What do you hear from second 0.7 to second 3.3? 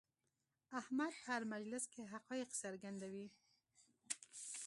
احمد په هر مجلس کې حقایق څرګندوي.